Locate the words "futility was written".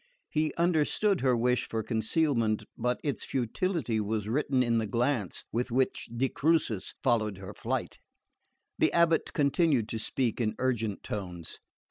3.23-4.63